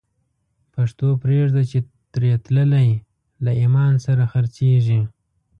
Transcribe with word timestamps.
پښتو 0.73 1.07
پریږده 1.21 1.63
چی 1.69 1.79
تری 2.13 2.29
تللی، 2.45 2.89
له 3.43 3.51
ایمان 3.61 3.93
سره 4.05 4.23
خرڅیږی 4.31 5.01